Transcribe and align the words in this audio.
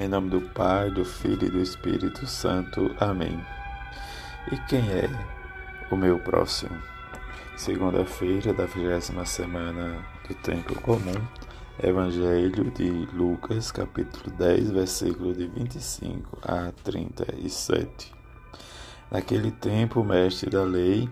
Em 0.00 0.06
nome 0.06 0.30
do 0.30 0.40
Pai, 0.40 0.92
do 0.92 1.04
Filho 1.04 1.44
e 1.44 1.50
do 1.50 1.58
Espírito 1.60 2.24
Santo. 2.24 2.94
Amém. 3.00 3.44
E 4.52 4.56
quem 4.68 4.88
é 4.92 5.10
o 5.90 5.96
meu 5.96 6.20
próximo? 6.20 6.80
Segunda-feira 7.56 8.54
da 8.54 8.64
vigésima 8.64 9.26
semana 9.26 10.06
do 10.28 10.34
Tempo 10.36 10.80
Comum, 10.82 11.20
Evangelho 11.82 12.70
de 12.70 13.08
Lucas, 13.12 13.72
capítulo 13.72 14.32
10, 14.36 14.70
versículo 14.70 15.32
de 15.32 15.48
25 15.48 16.38
a 16.42 16.70
37. 16.84 18.14
Naquele 19.10 19.50
tempo, 19.50 20.02
o 20.02 20.04
mestre 20.04 20.48
da 20.48 20.62
lei 20.62 21.10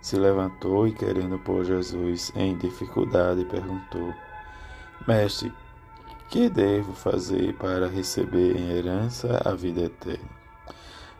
se 0.00 0.16
levantou 0.16 0.88
e, 0.88 0.94
querendo 0.94 1.38
pôr 1.40 1.62
Jesus 1.62 2.32
em 2.34 2.56
dificuldade, 2.56 3.44
perguntou: 3.44 4.14
Mestre, 5.06 5.52
que 6.28 6.48
devo 6.48 6.92
fazer 6.92 7.54
para 7.54 7.88
receber 7.88 8.56
em 8.56 8.70
herança 8.70 9.40
a 9.44 9.54
vida 9.54 9.82
eterna? 9.82 10.30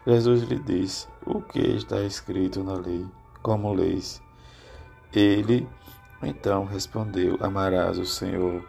Jesus 0.07 0.43
lhe 0.43 0.59
disse: 0.59 1.09
O 1.25 1.41
que 1.41 1.61
está 1.61 2.01
escrito 2.03 2.63
na 2.63 2.75
lei? 2.75 3.07
Como 3.43 3.73
leis? 3.73 4.23
Ele 5.13 5.67
então 6.23 6.65
respondeu: 6.65 7.39
Amarás 7.41 7.99
o 7.99 8.07
Senhor 8.07 8.65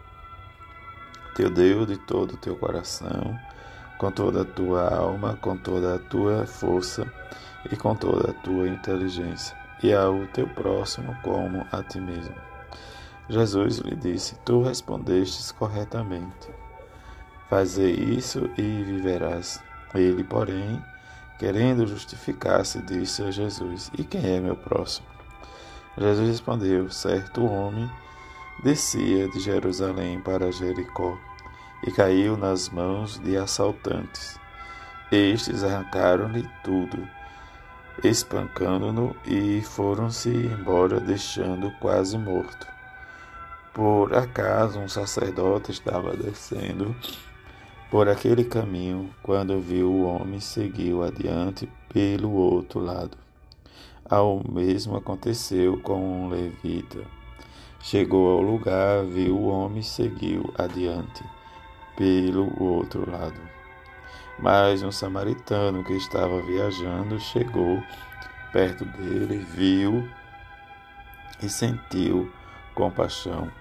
teu 1.36 1.50
Deus 1.50 1.86
de 1.86 1.98
todo 1.98 2.32
o 2.32 2.36
teu 2.38 2.56
coração, 2.56 3.38
com 3.98 4.10
toda 4.10 4.40
a 4.40 4.44
tua 4.44 4.88
alma, 4.88 5.36
com 5.36 5.54
toda 5.54 5.96
a 5.96 5.98
tua 5.98 6.46
força 6.46 7.06
e 7.70 7.76
com 7.76 7.94
toda 7.94 8.30
a 8.30 8.34
tua 8.34 8.66
inteligência, 8.66 9.54
e 9.82 9.92
ao 9.92 10.26
teu 10.28 10.48
próximo 10.48 11.14
como 11.22 11.66
a 11.70 11.82
ti 11.82 12.00
mesmo. 12.00 12.34
Jesus 13.28 13.78
lhe 13.78 13.96
disse: 13.96 14.36
Tu 14.44 14.62
respondestes 14.62 15.50
corretamente. 15.50 16.48
Fazei 17.50 17.92
isso 17.92 18.48
e 18.56 18.82
viverás. 18.84 19.62
Ele, 19.94 20.22
porém, 20.22 20.82
querendo 21.38 21.86
justificar-se, 21.86 22.80
disse 22.82 23.22
a 23.22 23.30
Jesus: 23.30 23.90
E 23.98 24.04
quem 24.04 24.36
é 24.36 24.40
meu 24.40 24.56
próximo? 24.56 25.06
Jesus 25.98 26.28
respondeu: 26.28 26.90
Certo 26.90 27.44
homem 27.44 27.90
descia 28.62 29.28
de 29.28 29.40
Jerusalém 29.40 30.20
para 30.20 30.52
Jericó 30.52 31.18
e 31.86 31.90
caiu 31.90 32.36
nas 32.36 32.68
mãos 32.68 33.18
de 33.18 33.36
assaltantes. 33.36 34.38
Estes 35.10 35.62
arrancaram-lhe 35.62 36.48
tudo, 36.64 37.08
espancando-no 38.02 39.16
e 39.24 39.62
foram-se 39.62 40.30
embora, 40.30 40.98
deixando 41.00 41.70
quase 41.78 42.18
morto. 42.18 42.75
Por 43.76 44.16
acaso 44.16 44.80
um 44.80 44.88
sacerdote 44.88 45.70
estava 45.70 46.16
descendo 46.16 46.96
por 47.90 48.08
aquele 48.08 48.42
caminho, 48.42 49.10
quando 49.22 49.60
viu 49.60 49.92
o 49.92 50.06
homem, 50.06 50.40
seguiu 50.40 51.02
adiante 51.02 51.68
pelo 51.92 52.32
outro 52.32 52.80
lado. 52.80 53.18
Ao 54.08 54.42
mesmo 54.48 54.96
aconteceu 54.96 55.78
com 55.82 56.22
um 56.22 56.30
levita. 56.30 57.04
Chegou 57.78 58.38
ao 58.38 58.40
lugar, 58.40 59.04
viu 59.04 59.36
o 59.36 59.48
homem, 59.48 59.82
seguiu 59.82 60.54
adiante 60.56 61.22
pelo 61.98 62.50
outro 62.58 63.04
lado. 63.10 63.38
Mas 64.38 64.82
um 64.82 64.90
samaritano 64.90 65.84
que 65.84 65.92
estava 65.92 66.40
viajando 66.40 67.20
chegou 67.20 67.82
perto 68.54 68.86
dele, 68.86 69.36
viu 69.36 70.08
e 71.42 71.48
sentiu 71.50 72.32
compaixão 72.74 73.52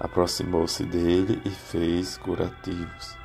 aproximou-se 0.00 0.84
dele 0.84 1.40
e 1.44 1.50
fez 1.50 2.16
curativos, 2.18 3.16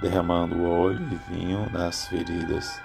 derramando 0.00 0.64
óleo 0.64 1.00
e 1.10 1.32
vinho 1.32 1.68
nas 1.70 2.06
feridas. 2.08 2.80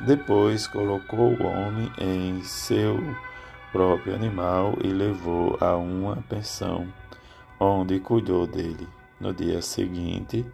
Depois 0.00 0.66
colocou 0.66 1.34
o 1.34 1.46
homem 1.46 1.90
em 1.98 2.42
seu 2.42 2.98
próprio 3.72 4.14
animal 4.14 4.76
e 4.82 4.88
levou 4.88 5.56
a 5.60 5.76
uma 5.76 6.16
pensão, 6.28 6.86
onde 7.58 8.00
cuidou 8.00 8.46
dele. 8.46 8.88
No 9.20 9.32
dia 9.32 9.62
seguinte, 9.62 10.44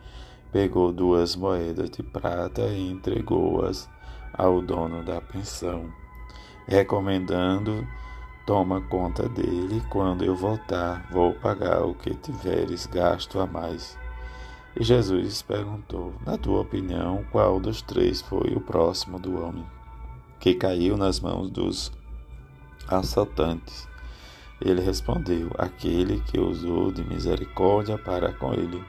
pegou 0.52 0.92
duas 0.92 1.34
moedas 1.36 1.90
de 1.90 2.02
prata 2.02 2.62
e 2.62 2.90
entregou-as 2.90 3.88
ao 4.32 4.60
dono 4.60 5.02
da 5.02 5.20
pensão, 5.20 5.90
recomendando 6.66 7.86
Toma 8.46 8.80
conta 8.80 9.28
dele, 9.28 9.82
quando 9.90 10.24
eu 10.24 10.34
voltar, 10.34 11.06
vou 11.10 11.34
pagar 11.34 11.84
o 11.84 11.94
que 11.94 12.14
tiveres 12.14 12.86
gasto 12.86 13.38
a 13.38 13.46
mais. 13.46 13.98
E 14.76 14.82
Jesus 14.82 15.42
perguntou: 15.42 16.14
Na 16.24 16.36
tua 16.36 16.60
opinião, 16.60 17.24
qual 17.30 17.60
dos 17.60 17.82
três 17.82 18.20
foi 18.22 18.54
o 18.54 18.60
próximo 18.60 19.18
do 19.18 19.40
homem 19.42 19.66
que 20.38 20.54
caiu 20.54 20.96
nas 20.96 21.20
mãos 21.20 21.50
dos 21.50 21.92
assaltantes? 22.88 23.88
Ele 24.60 24.80
respondeu: 24.80 25.50
Aquele 25.58 26.20
que 26.20 26.38
usou 26.38 26.92
de 26.92 27.02
misericórdia 27.04 27.98
para 27.98 28.32
com 28.32 28.52
ele. 28.52 28.82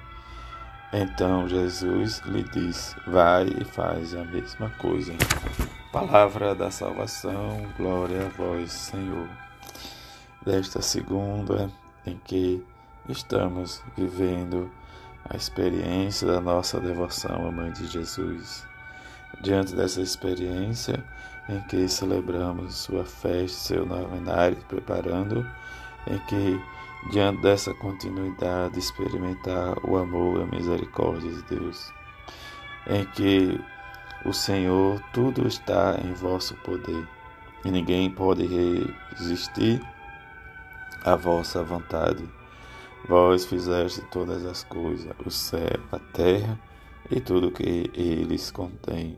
Então 0.94 1.48
Jesus 1.48 2.22
lhe 2.26 2.44
disse: 2.44 2.96
Vai 3.08 3.48
e 3.48 3.64
faz 3.64 4.14
a 4.14 4.24
mesma 4.26 4.70
coisa. 4.72 5.14
Palavra 5.92 6.56
da 6.56 6.72
salvação, 6.72 7.68
glória 7.78 8.26
a 8.26 8.30
vós, 8.30 8.72
Senhor 8.72 9.28
desta 10.42 10.82
segunda 10.82 11.70
em 12.06 12.18
que 12.26 12.66
estamos 13.10 13.84
vivendo 13.98 14.72
a 15.30 15.36
experiência 15.36 16.28
da 16.28 16.42
nossa 16.42 16.80
devoção 16.80 17.48
à 17.48 17.52
Mãe 17.52 17.72
de 17.74 17.88
Jesus. 17.88 18.66
Diante 19.42 19.76
dessa 19.76 20.02
experiência 20.02 21.04
em 21.50 21.60
que 21.64 21.88
celebramos 21.88 22.74
sua 22.76 23.04
festa, 23.06 23.58
seu 23.58 23.86
novenário, 23.86 24.58
preparando, 24.68 25.46
em 26.08 26.18
que, 26.20 26.62
diante 27.12 27.42
dessa 27.42 27.74
continuidade, 27.74 28.80
experimentar 28.80 29.78
o 29.84 29.98
amor 29.98 30.40
e 30.40 30.44
a 30.44 30.46
misericórdia 30.46 31.30
de 31.30 31.42
Deus, 31.44 31.92
em 32.88 33.06
que 33.08 33.60
o 34.26 34.34
Senhor, 34.34 35.02
tudo 35.14 35.48
está 35.48 36.00
em 36.04 36.14
vosso 36.14 36.56
poder 36.58 37.08
e 37.66 37.72
ninguém 37.72 38.10
pode 38.10 38.46
resistir 38.46 39.82
a 41.04 41.16
vossa 41.16 41.64
vontade. 41.64 42.24
Vós 43.08 43.46
fizeste 43.46 44.02
todas 44.12 44.46
as 44.46 44.64
coisas, 44.64 45.12
o 45.26 45.32
céu, 45.32 45.80
a 45.92 45.98
terra 45.98 46.60
e 47.10 47.20
tudo 47.20 47.48
o 47.48 47.52
que 47.52 47.90
eles 47.94 48.52
contêm. 48.52 49.18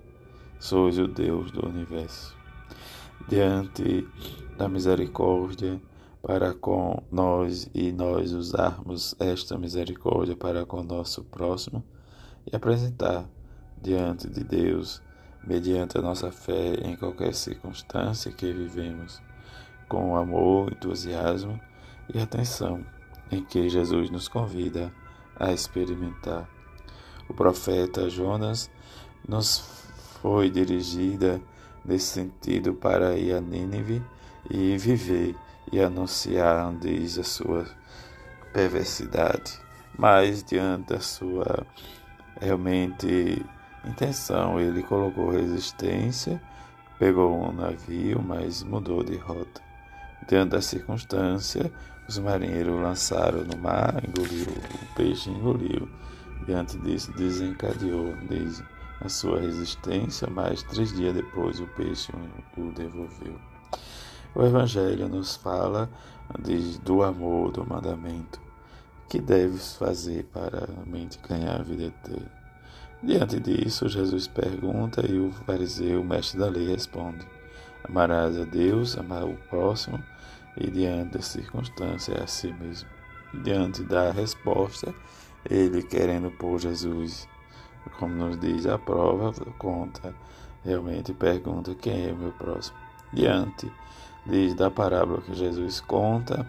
Sois 0.60 0.98
o 0.98 1.08
Deus 1.08 1.52
do 1.52 1.68
universo. 1.68 2.36
Diante 3.28 4.08
da 4.58 4.70
misericórdia 4.70 5.82
para 6.22 6.54
com 6.54 7.04
nós 7.12 7.70
e 7.74 7.92
nós 7.92 8.32
usarmos 8.32 9.14
esta 9.20 9.58
misericórdia 9.58 10.36
para 10.38 10.66
com 10.66 10.82
nosso 10.82 11.24
próximo 11.26 11.84
e 12.50 12.56
apresentar 12.56 13.26
diante 13.84 14.30
de 14.30 14.44
Deus, 14.44 15.02
mediante 15.46 15.98
a 15.98 16.02
nossa 16.02 16.32
fé 16.32 16.76
em 16.82 16.96
qualquer 16.96 17.34
circunstância 17.34 18.32
que 18.32 18.52
vivemos, 18.52 19.22
com 19.90 20.16
amor, 20.16 20.72
entusiasmo 20.72 21.60
e 22.14 22.20
atenção 22.20 22.84
em 23.30 23.44
que 23.44 23.68
Jesus 23.68 24.10
nos 24.10 24.30
convida 24.30 24.92
a 25.36 25.52
experimentar. 25.52 26.50
O 27.28 27.34
profeta 27.34 28.10
Jonas 28.10 28.72
nos 29.28 29.60
foi 30.22 30.50
dirigida 30.50 31.42
nesse 31.84 32.06
sentido 32.06 32.74
para 32.74 33.18
ir 33.18 33.34
a 33.34 33.42
Nínive 33.42 34.02
e 34.50 34.78
viver 34.78 35.36
e 35.72 35.82
anunciar, 35.82 36.74
diz 36.80 37.18
a 37.18 37.24
sua 37.24 37.66
perversidade, 38.54 39.60
mas 39.98 40.44
diante 40.44 40.94
da 40.94 41.00
sua 41.02 41.66
realmente 42.40 43.44
intenção, 43.86 44.60
ele 44.60 44.84
colocou 44.84 45.32
resistência, 45.32 46.42
pegou 46.98 47.50
um 47.50 47.52
navio, 47.52 48.22
mas 48.22 48.64
mudou 48.64 49.04
de 49.04 49.18
rota. 49.18 49.62
Diante 50.28 50.52
da 50.52 50.62
circunstância, 50.62 51.72
os 52.08 52.18
marinheiros 52.18 52.82
lançaram 52.82 53.44
no 53.44 53.58
mar, 53.58 54.02
engoliu 54.08 54.48
o 54.48 54.96
peixe, 54.96 55.30
engoliu. 55.30 55.88
Diante 56.46 56.78
disso, 56.80 57.12
desencadeou 57.14 58.16
desde 58.30 58.64
a 59.02 59.10
sua 59.10 59.40
resistência, 59.40 60.28
mas 60.30 60.64
três 60.64 60.94
dias 60.94 61.14
depois 61.14 61.60
o 61.60 61.68
peixe 61.68 62.12
o 62.58 62.72
devolveu. 62.72 63.40
O 64.36 64.44
Evangelho 64.44 65.08
nos 65.08 65.36
fala 65.36 65.90
do 66.84 67.04
amor, 67.04 67.52
do 67.52 67.66
mandamento. 67.68 68.42
que 69.10 69.22
deves 69.22 69.76
fazer 69.76 70.24
para 70.34 70.66
realmente 70.66 71.20
ganhar 71.20 71.60
a 71.60 71.64
vida 71.64 71.84
eterna? 71.84 72.43
Diante 73.04 73.38
disso, 73.38 73.90
Jesus 73.90 74.28
pergunta 74.28 75.06
e 75.06 75.20
o 75.20 75.30
fariseu, 75.46 76.00
o 76.00 76.06
mestre 76.06 76.40
da 76.40 76.48
lei, 76.48 76.70
responde: 76.70 77.28
Amarás 77.84 78.40
a 78.40 78.46
Deus, 78.46 78.98
amar 78.98 79.26
o 79.26 79.36
próximo 79.50 80.02
e 80.56 80.72
diante 80.72 81.18
das 81.18 81.26
circunstâncias 81.26 82.18
é 82.18 82.24
a 82.24 82.28
si 82.28 82.54
mesmo. 82.54 82.88
Diante 83.44 83.84
da 83.84 84.10
resposta, 84.10 84.96
ele 85.50 85.84
querendo 85.84 86.32
pôr 86.32 86.58
Jesus 86.62 87.28
como 88.00 88.16
nos 88.16 88.40
diz 88.40 88.66
a 88.66 88.80
prova, 88.80 89.34
conta, 89.58 90.16
realmente 90.64 91.14
pergunta 91.14 91.76
quem 91.76 92.08
é 92.08 92.14
o 92.14 92.16
meu 92.16 92.32
próximo. 92.32 92.78
Diante, 93.12 93.70
diz 94.26 94.54
da 94.54 94.72
parábola 94.72 95.22
que 95.22 95.34
Jesus 95.34 95.82
conta, 95.82 96.48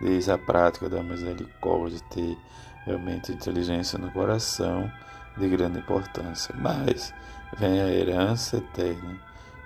diz 0.00 0.30
a 0.30 0.38
prática 0.38 0.88
da 0.88 1.02
misericórdia, 1.02 2.00
ter 2.08 2.38
realmente 2.86 3.32
inteligência 3.32 3.98
no 3.98 4.10
coração 4.12 4.90
de 5.36 5.48
grande 5.48 5.78
importância. 5.78 6.54
Mas 6.58 7.14
vem 7.58 7.80
a 7.80 7.88
herança 7.88 8.58
eterna, 8.58 9.18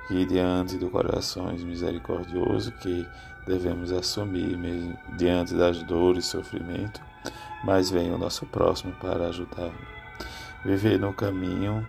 que 0.08 0.24
diante 0.24 0.76
do 0.76 0.90
coração 0.90 1.46
misericordioso 1.52 2.72
que 2.72 3.06
devemos 3.46 3.92
assumir 3.92 4.56
mesmo 4.56 4.96
diante 5.16 5.54
das 5.54 5.82
dores 5.82 6.26
e 6.26 6.28
sofrimento, 6.28 7.00
mas 7.64 7.90
vem 7.90 8.12
o 8.12 8.18
nosso 8.18 8.46
próximo 8.46 8.92
para 9.00 9.28
ajudar. 9.28 9.72
Viver 10.64 10.98
no 10.98 11.12
caminho 11.12 11.86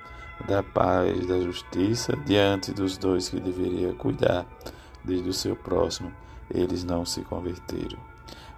da 0.48 0.62
paz, 0.62 1.26
da 1.28 1.40
justiça, 1.40 2.16
diante 2.26 2.74
dos 2.74 2.98
dois 2.98 3.30
que 3.30 3.40
deveria 3.40 3.94
cuidar, 3.94 4.46
desde 5.04 5.30
o 5.30 5.34
seu 5.34 5.56
próximo, 5.56 6.12
eles 6.50 6.84
não 6.84 7.06
se 7.06 7.22
converteram. 7.22 7.98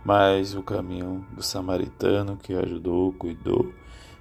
Mas 0.03 0.55
o 0.55 0.63
caminho 0.63 1.25
do 1.31 1.43
samaritano 1.43 2.37
que 2.37 2.53
ajudou, 2.53 3.13
cuidou, 3.13 3.71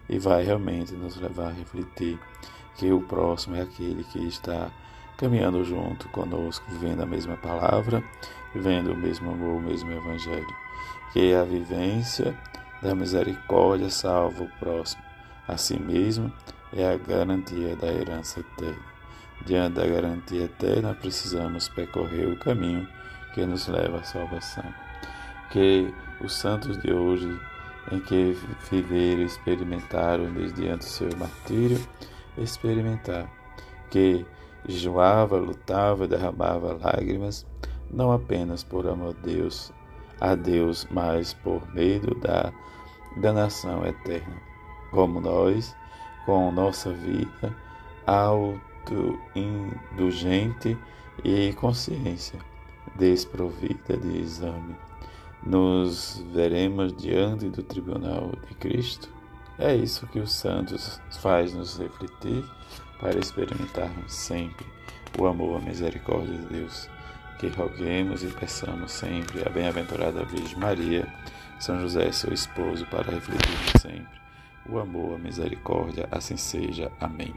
e 0.08 0.18
vai 0.18 0.44
realmente 0.44 0.94
nos 0.94 1.16
levar 1.16 1.48
a 1.48 1.52
refletir 1.52 2.18
que 2.76 2.92
o 2.92 3.00
próximo 3.00 3.56
é 3.56 3.62
aquele 3.62 4.04
que 4.04 4.18
está 4.26 4.70
caminhando 5.16 5.64
junto 5.64 6.08
conosco, 6.10 6.64
vivendo 6.70 7.02
a 7.02 7.06
mesma 7.06 7.36
palavra, 7.36 8.02
vivendo 8.54 8.92
o 8.92 8.96
mesmo 8.96 9.30
amor, 9.30 9.56
o 9.56 9.60
mesmo 9.60 9.90
evangelho. 9.90 10.46
Que 11.12 11.34
a 11.34 11.42
vivência 11.42 12.36
da 12.82 12.94
misericórdia 12.94 13.88
salva 13.88 14.44
o 14.44 14.58
próximo. 14.58 15.02
Assim 15.48 15.78
mesmo 15.78 16.32
é 16.72 16.92
a 16.92 16.96
garantia 16.96 17.74
da 17.76 17.88
herança 17.88 18.40
eterna. 18.40 18.96
Diante 19.44 19.74
da 19.74 19.86
garantia 19.86 20.44
eterna, 20.44 20.94
precisamos 20.94 21.68
percorrer 21.68 22.28
o 22.28 22.38
caminho 22.38 22.86
que 23.34 23.44
nos 23.46 23.68
leva 23.68 23.98
à 23.98 24.02
salvação. 24.02 24.64
Que 25.50 25.92
os 26.20 26.34
santos 26.34 26.78
de 26.82 26.92
hoje, 26.92 27.38
em 27.92 28.00
que 28.00 28.36
viveram 28.70 29.22
e 29.22 29.26
experimentaram 29.26 30.32
do 30.32 30.84
seu 30.84 31.08
martírio, 31.16 31.78
experimentar 32.36 33.30
que 33.90 34.26
jejuava, 34.68 35.36
lutava, 35.36 36.08
derramava 36.08 36.78
lágrimas, 36.82 37.46
não 37.90 38.12
apenas 38.12 38.62
por 38.64 38.88
amor 38.88 39.14
a 39.18 39.22
Deus, 39.26 39.72
a 40.20 40.34
Deus, 40.34 40.86
mas 40.90 41.32
por 41.34 41.62
medo 41.72 42.14
da 42.16 42.52
danação 43.16 43.86
eterna, 43.86 44.36
como 44.90 45.20
nós, 45.20 45.76
com 46.24 46.50
nossa 46.50 46.92
vida 46.92 47.54
auto-indulgente 48.06 50.76
e 51.24 51.52
consciência 51.54 52.38
desprovida 52.96 53.96
de 53.96 54.20
exame, 54.20 54.76
nos 55.46 56.22
veremos 56.32 56.92
diante 56.96 57.48
do 57.48 57.62
tribunal 57.62 58.32
de 58.48 58.54
Cristo? 58.56 59.08
É 59.58 59.74
isso 59.74 60.06
que 60.08 60.18
os 60.18 60.32
santos 60.32 61.00
faz 61.20 61.54
nos 61.54 61.78
refletir 61.78 62.44
para 63.00 63.18
experimentarmos 63.18 64.12
sempre 64.12 64.66
o 65.18 65.26
amor, 65.26 65.56
a 65.56 65.64
misericórdia 65.64 66.36
de 66.36 66.46
Deus. 66.46 66.88
Que 67.38 67.48
roguemos 67.48 68.22
e 68.22 68.28
peçamos 68.28 68.92
sempre 68.92 69.46
a 69.46 69.50
bem-aventurada 69.50 70.24
Virgem 70.24 70.58
Maria, 70.58 71.06
São 71.60 71.80
José, 71.80 72.10
seu 72.10 72.32
esposo, 72.32 72.84
para 72.86 73.12
refletirmos 73.12 73.80
sempre 73.80 74.16
o 74.68 74.78
amor, 74.78 75.14
a 75.14 75.18
misericórdia, 75.18 76.08
assim 76.10 76.36
seja. 76.36 76.90
Amém. 77.00 77.34